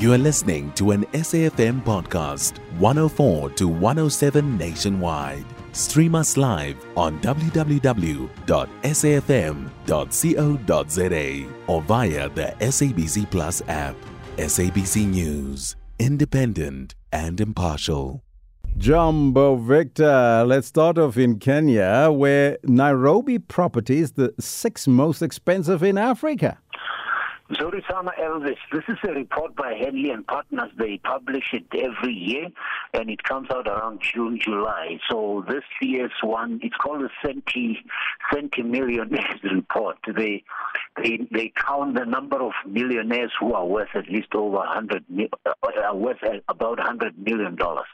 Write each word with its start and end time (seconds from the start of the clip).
You 0.00 0.12
are 0.14 0.18
listening 0.18 0.72
to 0.76 0.92
an 0.92 1.04
SAFM 1.12 1.84
podcast, 1.84 2.56
104 2.78 3.50
to 3.50 3.68
107 3.68 4.56
nationwide. 4.56 5.44
Stream 5.72 6.14
us 6.14 6.38
live 6.38 6.82
on 6.96 7.20
www.safm.co.za 7.20 7.74
or 11.66 11.82
via 11.82 12.28
the 12.30 12.54
SABC 12.60 13.30
Plus 13.30 13.60
app. 13.68 13.94
SABC 14.38 15.06
News, 15.06 15.76
independent 15.98 16.94
and 17.12 17.38
impartial. 17.38 18.22
Jumbo 18.78 19.56
Victor, 19.56 20.44
let's 20.46 20.68
start 20.68 20.96
off 20.96 21.18
in 21.18 21.38
Kenya, 21.38 22.08
where 22.10 22.56
Nairobi 22.64 23.38
property 23.38 23.98
is 23.98 24.12
the 24.12 24.32
sixth 24.40 24.88
most 24.88 25.20
expensive 25.20 25.82
in 25.82 25.98
Africa. 25.98 26.58
Zorisama 27.52 28.12
Elvis, 28.16 28.58
this 28.72 28.84
is 28.88 28.96
a 29.02 29.12
report 29.12 29.56
by 29.56 29.74
Henley 29.74 30.10
and 30.10 30.24
Partners. 30.24 30.70
They 30.78 30.98
publish 30.98 31.52
it 31.52 31.64
every 31.74 32.14
year, 32.14 32.48
and 32.94 33.10
it 33.10 33.24
comes 33.24 33.48
out 33.50 33.66
around 33.66 34.00
June, 34.02 34.38
July. 34.40 35.00
So 35.10 35.44
this 35.48 35.64
year's 35.82 36.12
one, 36.22 36.60
it's 36.62 36.76
called 36.76 37.02
the 37.02 37.10
Centi 37.24 37.78
Centimillionaires 38.32 39.42
report. 39.52 39.96
They 40.16 40.44
they 41.02 41.26
they 41.32 41.52
count 41.56 41.96
the 41.96 42.04
number 42.04 42.40
of 42.40 42.52
millionaires 42.66 43.32
who 43.40 43.52
are 43.54 43.66
worth 43.66 43.96
at 43.96 44.08
least 44.08 44.32
over 44.34 44.58
100 44.58 45.04
uh, 45.44 45.52
are 45.82 45.96
worth 45.96 46.22
about 46.48 46.78
100 46.78 47.18
million 47.18 47.56
dollars. 47.56 47.88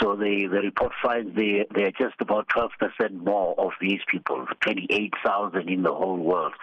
So 0.00 0.16
the, 0.16 0.48
the 0.50 0.58
report 0.58 0.92
finds 1.02 1.36
they, 1.36 1.66
they're 1.74 1.92
just 1.92 2.20
about 2.20 2.48
12% 2.48 2.70
more 3.12 3.54
of 3.58 3.72
these 3.80 4.00
people, 4.10 4.46
28,000 4.60 5.68
in 5.68 5.82
the 5.82 5.92
whole 5.92 6.16
world. 6.16 6.54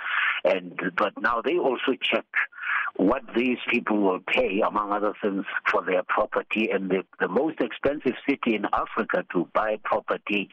And 0.44 0.80
But 0.98 1.14
now 1.22 1.42
they 1.42 1.58
also 1.58 1.94
check 2.02 2.26
what 2.96 3.22
these 3.36 3.58
people 3.70 3.98
will 3.98 4.20
pay, 4.20 4.62
among 4.62 4.92
other 4.92 5.14
things, 5.22 5.46
for 5.72 5.84
their 5.86 6.04
property. 6.04 6.70
And 6.72 6.90
the, 6.90 7.04
the 7.20 7.28
most 7.28 7.60
expensive 7.62 8.16
city 8.28 8.56
in 8.56 8.66
Africa 8.74 9.26
to 9.34 9.48
buy 9.54 9.78
property 9.84 10.50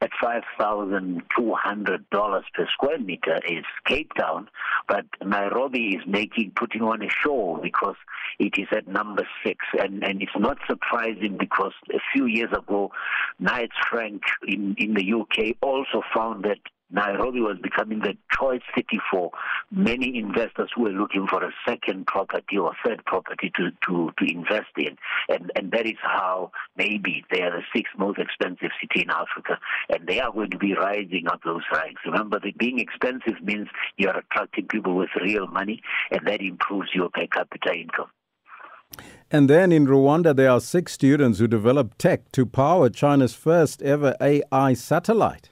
at 0.00 0.10
$5,200 0.22 2.04
per 2.10 2.66
square 2.72 2.98
meter 2.98 3.38
is 3.48 3.64
Cape 3.86 4.12
Town, 4.18 4.48
but 4.88 5.04
Nairobi 5.24 5.96
is 5.96 6.02
making 6.06 6.52
putting 6.56 6.82
on 6.82 7.02
a 7.02 7.08
show 7.08 7.60
because 7.62 7.96
it 8.38 8.54
is 8.58 8.66
at 8.72 8.88
number 8.88 9.26
six, 9.44 9.64
and 9.78 10.02
and 10.02 10.22
it's 10.22 10.32
not 10.38 10.58
surprising 10.66 11.36
because 11.38 11.72
a 11.92 12.00
few 12.12 12.26
years 12.26 12.50
ago, 12.52 12.90
Knights 13.38 13.76
Frank 13.90 14.22
in 14.46 14.74
in 14.78 14.94
the 14.94 15.12
UK 15.12 15.56
also 15.60 16.02
found 16.14 16.44
that 16.44 16.58
Nairobi 16.94 17.40
was 17.40 17.56
becoming 17.60 17.98
the 17.98 18.16
choice 18.32 18.62
city 18.74 19.00
for 19.10 19.32
many 19.72 20.16
investors 20.16 20.70
who 20.74 20.82
were 20.82 20.90
looking 20.90 21.26
for 21.26 21.42
a 21.42 21.50
second 21.68 22.06
property 22.06 22.56
or 22.56 22.72
third 22.86 23.04
property 23.04 23.50
to, 23.56 23.70
to, 23.86 24.12
to 24.16 24.30
invest 24.30 24.70
in. 24.76 24.96
And, 25.28 25.50
and 25.56 25.72
that 25.72 25.86
is 25.86 25.98
how 26.00 26.52
maybe 26.76 27.24
they 27.32 27.42
are 27.42 27.50
the 27.50 27.62
sixth 27.74 27.92
most 27.98 28.20
expensive 28.20 28.70
city 28.80 29.02
in 29.02 29.10
Africa. 29.10 29.58
And 29.88 30.06
they 30.06 30.20
are 30.20 30.30
going 30.30 30.50
to 30.50 30.58
be 30.58 30.74
rising 30.74 31.26
up 31.26 31.40
those 31.44 31.62
ranks. 31.72 32.02
Remember 32.06 32.38
that 32.38 32.58
being 32.58 32.78
expensive 32.78 33.42
means 33.42 33.66
you're 33.96 34.16
attracting 34.16 34.68
people 34.68 34.94
with 34.94 35.10
real 35.20 35.48
money, 35.48 35.82
and 36.12 36.24
that 36.28 36.40
improves 36.40 36.90
your 36.94 37.08
per 37.10 37.26
capita 37.26 37.74
income. 37.74 38.10
And 39.32 39.50
then 39.50 39.72
in 39.72 39.88
Rwanda, 39.88 40.36
there 40.36 40.50
are 40.50 40.60
six 40.60 40.92
students 40.92 41.40
who 41.40 41.48
developed 41.48 41.98
tech 41.98 42.30
to 42.32 42.46
power 42.46 42.88
China's 42.88 43.34
first 43.34 43.82
ever 43.82 44.14
AI 44.20 44.74
satellite. 44.74 45.50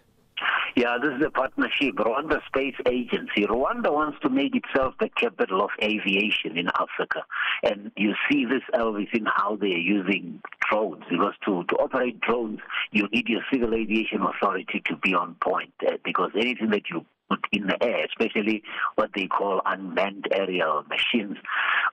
Yeah, 0.74 0.96
this 1.02 1.12
is 1.18 1.22
a 1.26 1.30
partnership. 1.30 1.96
Rwanda 1.96 2.40
Space 2.46 2.76
Agency. 2.86 3.46
Rwanda 3.46 3.92
wants 3.92 4.18
to 4.22 4.30
make 4.30 4.56
itself 4.56 4.94
the 4.98 5.10
capital 5.10 5.62
of 5.62 5.70
aviation 5.82 6.56
in 6.56 6.68
Africa. 6.68 7.24
And 7.62 7.92
you 7.94 8.14
see 8.30 8.46
this, 8.46 8.62
Elvis, 8.74 9.12
in 9.12 9.26
how 9.26 9.56
they 9.56 9.74
are 9.74 9.78
using 9.78 10.40
drones. 10.70 11.04
Because 11.10 11.34
to, 11.44 11.64
to 11.64 11.76
operate 11.76 12.20
drones, 12.22 12.60
you 12.90 13.06
need 13.12 13.28
your 13.28 13.42
civil 13.52 13.74
aviation 13.74 14.22
authority 14.22 14.82
to 14.86 14.96
be 14.96 15.12
on 15.12 15.36
point. 15.42 15.74
Uh, 15.86 15.98
because 16.04 16.30
anything 16.34 16.70
that 16.70 16.88
you 16.88 17.04
put 17.28 17.46
in 17.52 17.66
the 17.66 17.82
air, 17.82 18.06
especially 18.06 18.62
what 18.94 19.10
they 19.14 19.26
call 19.26 19.60
unmanned 19.66 20.26
aerial 20.32 20.84
machines 20.88 21.36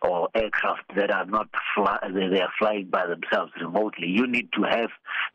or 0.02 0.30
aircraft 0.34 0.84
that 0.96 1.12
are 1.12 1.26
not 1.26 1.50
fly, 1.76 1.98
they 2.04 2.40
are 2.40 2.52
flying 2.58 2.90
by 2.90 3.06
themselves 3.06 3.52
remotely. 3.60 4.08
You 4.08 4.28
need 4.28 4.50
to 4.54 4.64
have 4.64 4.90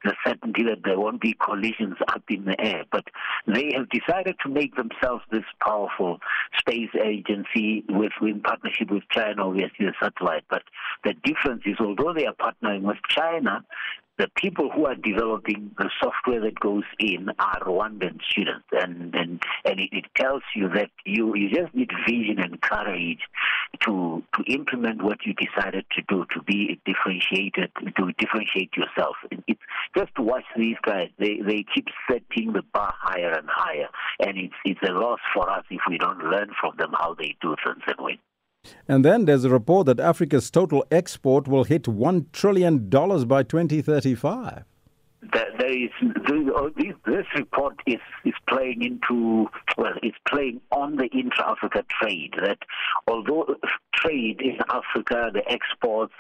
the 0.05 0.15
certainty 0.27 0.65
that 0.65 0.83
there 0.85 0.99
won't 0.99 1.21
be 1.21 1.35
collisions 1.35 1.97
up 2.09 2.23
in 2.29 2.45
the 2.45 2.61
air. 2.61 2.85
But 2.91 3.05
they 3.47 3.73
have 3.77 3.89
decided 3.91 4.37
to 4.43 4.49
make 4.49 4.75
themselves 4.77 5.23
this 5.31 5.45
powerful 5.61 6.19
space 6.59 6.91
agency 7.03 7.85
with 7.89 8.13
in 8.23 8.41
partnership 8.41 8.91
with 8.91 9.03
China, 9.11 9.49
obviously 9.49 9.87
the 9.87 9.93
satellite. 10.01 10.45
But 10.49 10.63
the 11.05 11.15
difference 11.25 11.63
is, 11.67 11.77
although 11.81 12.13
they 12.15 12.27
are 12.27 12.35
partnering 12.35 12.83
with 12.83 12.99
China, 13.09 13.65
the 14.19 14.29
people 14.37 14.71
who 14.71 14.87
are 14.87 14.95
developing 14.95 15.73
the 15.77 15.91
software 16.03 16.41
that 16.41 16.59
goes 16.61 16.85
in 16.99 17.29
are 17.39 17.61
Rwandan 17.61 18.21
students, 18.31 18.67
and 18.73 19.15
and 19.15 19.43
and 19.65 19.81
it, 19.81 19.89
it, 19.93 20.05
tells 20.17 20.43
you 20.55 20.69
that 20.69 20.91
you 21.05 21.35
you 21.35 21.51
just 21.51 21.75
need 21.75 21.91
vision 22.09 22.39
and 22.39 22.61
courage 22.61 23.21
to 23.81 24.23
to 24.37 24.53
implement 24.53 25.03
what 25.03 25.19
you 25.27 25.35
decided 25.35 25.85
to 25.97 26.03
do 26.09 26.25
to 26.35 26.43
be 26.43 26.81
differentiated 26.85 27.71
to 27.97 28.13
differentiate 28.19 28.71
yourself. 28.77 29.17
It's 29.49 29.61
just 29.97 30.15
to 30.17 30.23
watch 30.23 30.45
these 30.57 30.77
guys; 30.83 31.09
they 31.19 31.41
they 31.45 31.65
keep 31.75 31.89
setting 32.11 32.53
the 32.53 32.63
bar 32.73 32.95
higher 32.97 33.33
and 33.33 33.49
higher, 33.51 33.89
and 34.21 34.39
it's 34.39 34.55
it's 34.65 34.81
a 34.89 34.93
loss 34.93 35.21
for 35.35 35.51
us 35.51 35.65
if 35.71 35.81
we 35.89 35.99
don't 35.99 36.19
learn 36.19 36.51
from 36.61 36.77
them 36.79 36.93
how 36.99 37.15
they 37.15 37.37
do 37.41 37.57
things 37.65 37.83
and. 37.99 38.19
And 38.89 39.05
then 39.05 39.25
there's 39.25 39.45
a 39.45 39.51
report 39.51 39.87
that 39.87 40.01
Africa's 40.01 40.51
total 40.51 40.85
export 40.91 41.49
will 41.49 41.65
hit 41.65 41.85
$1 41.85 42.27
trillion 42.33 42.89
by 42.89 43.43
2035 43.43 44.65
there 45.59 45.73
is 45.73 45.91
oh, 46.55 46.71
this 46.77 47.27
report 47.37 47.75
is 47.87 48.01
is 48.25 48.35
playing 48.49 48.83
into 48.83 49.47
well, 49.79 49.95
it's 50.03 50.17
playing 50.29 50.61
on 50.71 50.97
the 50.97 51.07
intra-Africa 51.07 51.85
trade. 51.89 52.35
That 52.43 52.59
although 53.09 53.57
trade 53.97 54.41
in 54.41 54.59
Africa, 54.69 55.31
the 55.33 55.43
exports 55.51 56.15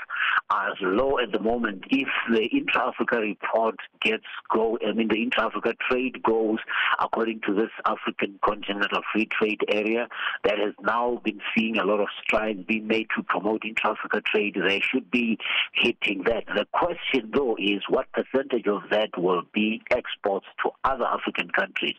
are 0.50 0.72
low 0.80 1.18
at 1.18 1.32
the 1.32 1.40
moment. 1.40 1.84
If 1.90 2.08
the 2.30 2.44
intra-Africa 2.44 3.18
report 3.18 3.76
gets 4.02 4.24
go, 4.52 4.78
I 4.86 4.92
mean 4.92 5.08
the 5.08 5.22
intra-Africa 5.22 5.74
trade 5.88 6.22
goes 6.22 6.58
according 7.00 7.40
to 7.46 7.54
this 7.54 7.70
African 7.86 8.38
Continental 8.44 9.02
Free 9.12 9.26
Trade 9.26 9.60
Area 9.68 10.08
that 10.44 10.58
has 10.58 10.74
now 10.82 11.20
been 11.24 11.40
seeing 11.56 11.78
a 11.78 11.84
lot 11.84 12.00
of 12.00 12.08
strides 12.22 12.64
being 12.66 12.86
made 12.86 13.08
to 13.16 13.22
promote 13.22 13.64
intra-Africa 13.64 14.22
trade. 14.22 14.56
They 14.56 14.80
should 14.80 15.10
be 15.10 15.38
hitting 15.72 16.24
that. 16.24 16.44
The 16.46 16.66
question 16.72 17.30
though 17.34 17.56
is 17.58 17.82
what 17.88 18.06
percentage 18.12 18.66
of 18.66 18.82
that 18.90 19.10
will 19.16 19.42
be 19.52 19.82
exports 19.90 20.46
to 20.62 20.70
other 20.84 21.04
African 21.04 21.50
countries. 21.50 21.94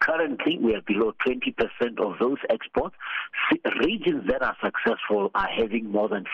Currently, 0.00 0.58
we 0.62 0.74
are 0.74 0.80
below 0.80 1.12
20% 1.26 1.54
of 2.00 2.18
those 2.18 2.38
exports. 2.48 2.96
Regions 3.80 4.26
that 4.28 4.42
are 4.42 4.56
successful 4.64 5.09
are 5.10 5.48
having 5.48 5.90
more 5.90 6.08
than 6.08 6.24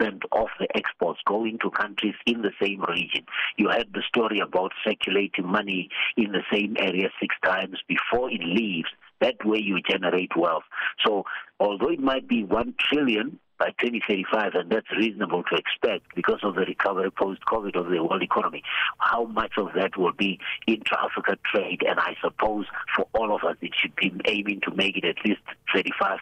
50% 0.00 0.22
of 0.32 0.48
the 0.58 0.68
exports 0.74 1.20
going 1.26 1.58
to 1.62 1.70
countries 1.70 2.14
in 2.26 2.42
the 2.42 2.52
same 2.60 2.82
region. 2.88 3.24
You 3.56 3.68
heard 3.68 3.88
the 3.92 4.02
story 4.08 4.40
about 4.40 4.72
circulating 4.84 5.46
money 5.46 5.88
in 6.16 6.32
the 6.32 6.42
same 6.52 6.76
area 6.78 7.08
six 7.20 7.34
times 7.44 7.78
before 7.88 8.30
it 8.30 8.40
leaves. 8.42 8.88
That 9.20 9.44
way 9.44 9.58
you 9.58 9.80
generate 9.80 10.36
wealth. 10.36 10.64
So 11.04 11.24
although 11.60 11.90
it 11.90 12.00
might 12.00 12.28
be 12.28 12.44
one 12.44 12.74
trillion 12.78 13.38
by 13.58 13.70
2035, 13.80 14.54
and 14.54 14.70
that's 14.70 14.90
reasonable 14.96 15.42
to 15.44 15.56
expect 15.56 16.14
because 16.14 16.40
of 16.42 16.54
the 16.54 16.62
recovery 16.62 17.10
post-COVID 17.10 17.74
of 17.74 17.88
the 17.88 18.02
world 18.02 18.22
economy. 18.22 18.62
How 18.98 19.24
much 19.24 19.52
of 19.56 19.68
that 19.74 19.96
will 19.96 20.12
be 20.12 20.38
intra-Africa 20.66 21.38
trade? 21.50 21.82
And 21.88 21.98
I 21.98 22.16
suppose 22.22 22.66
for 22.94 23.06
all 23.14 23.34
of 23.34 23.44
us, 23.44 23.56
it 23.62 23.72
should 23.80 23.96
be 23.96 24.12
aiming 24.26 24.60
to 24.64 24.74
make 24.74 24.96
it 24.98 25.04
at 25.04 25.24
least 25.24 25.40
35% 25.74 26.18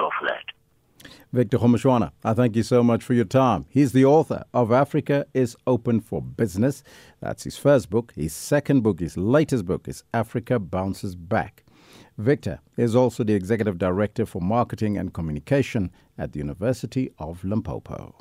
of 0.00 0.12
that. 0.22 0.44
Victor 1.32 1.58
Kgomoeswana, 1.58 2.12
I 2.24 2.34
thank 2.34 2.56
you 2.56 2.62
so 2.62 2.82
much 2.82 3.04
for 3.04 3.14
your 3.14 3.24
time. 3.24 3.66
He's 3.68 3.92
the 3.92 4.04
author 4.04 4.44
of 4.54 4.72
Africa 4.72 5.26
is 5.34 5.56
Open 5.66 6.00
for 6.00 6.22
Business. 6.22 6.82
That's 7.20 7.44
his 7.44 7.58
first 7.58 7.90
book. 7.90 8.12
His 8.16 8.32
second 8.32 8.82
book, 8.82 9.00
his 9.00 9.16
latest 9.16 9.66
book, 9.66 9.88
is 9.88 10.04
Africa 10.14 10.58
Bounces 10.58 11.16
Back. 11.16 11.64
Victor 12.16 12.60
is 12.76 12.96
also 12.96 13.22
the 13.22 13.34
Executive 13.34 13.78
Director 13.78 14.26
for 14.26 14.40
Marketing 14.40 14.96
and 14.96 15.12
Communication 15.12 15.90
at 16.16 16.32
the 16.32 16.38
University 16.38 17.10
of 17.18 17.44
Limpopo. 17.44 18.14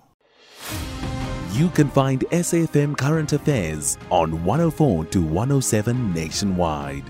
You 1.54 1.70
can 1.70 1.90
find 1.90 2.22
SAFM 2.30 2.98
Current 2.98 3.34
Affairs 3.34 3.98
on 4.12 4.44
104 4.44 5.06
to 5.06 5.22
107 5.24 6.14
nationwide. 6.14 7.10